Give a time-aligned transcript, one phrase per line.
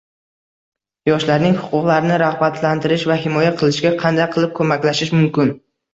[1.09, 5.53] Yoshlarning huquqlarini ragʻbatlantirish va himoya qilishga qanday qilib koʻmaklashish mumkin?